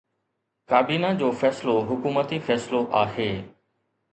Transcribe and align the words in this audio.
ڪابينا 0.71 1.11
جو 1.19 1.29
فيصلو 1.43 1.75
حڪومتي 1.91 2.41
فيصلو 2.49 2.81
آهي. 3.05 3.31